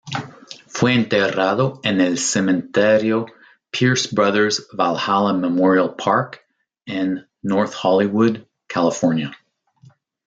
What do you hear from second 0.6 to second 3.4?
Fue enterrado en el Cementerio